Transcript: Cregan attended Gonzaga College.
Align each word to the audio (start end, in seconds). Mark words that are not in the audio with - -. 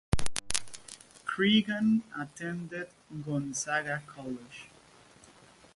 Cregan 1.25 2.01
attended 2.19 2.89
Gonzaga 3.23 4.01
College. 4.07 4.67